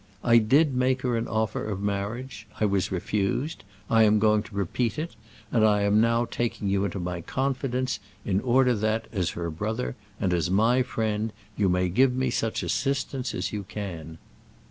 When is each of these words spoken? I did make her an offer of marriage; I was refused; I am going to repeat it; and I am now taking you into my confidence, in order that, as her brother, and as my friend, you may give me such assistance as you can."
I 0.23 0.39
did 0.39 0.73
make 0.73 1.03
her 1.03 1.15
an 1.15 1.27
offer 1.27 1.63
of 1.63 1.79
marriage; 1.79 2.47
I 2.59 2.65
was 2.65 2.91
refused; 2.91 3.63
I 3.87 4.01
am 4.01 4.17
going 4.17 4.41
to 4.41 4.55
repeat 4.55 4.97
it; 4.97 5.15
and 5.51 5.63
I 5.63 5.83
am 5.83 6.01
now 6.01 6.25
taking 6.25 6.67
you 6.69 6.85
into 6.85 6.97
my 6.97 7.21
confidence, 7.21 7.99
in 8.25 8.39
order 8.39 8.73
that, 8.73 9.05
as 9.13 9.29
her 9.37 9.51
brother, 9.51 9.95
and 10.19 10.33
as 10.33 10.49
my 10.49 10.81
friend, 10.81 11.31
you 11.55 11.69
may 11.69 11.87
give 11.87 12.15
me 12.15 12.31
such 12.31 12.63
assistance 12.63 13.35
as 13.35 13.53
you 13.53 13.61
can." 13.61 14.17